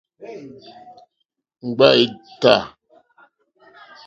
Ŋɡbâ 1.67 1.87
í 2.03 2.05
tâ. 2.41 2.55